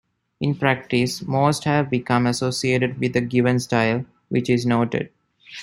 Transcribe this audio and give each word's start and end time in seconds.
In 0.39 0.55
practice, 0.55 1.21
most 1.21 1.63
have 1.65 1.91
become 1.91 2.25
associated 2.25 2.99
with 2.99 3.15
a 3.15 3.21
given 3.21 3.59
style, 3.59 4.03
which 4.29 4.49
is 4.49 4.65
noted. 4.65 5.11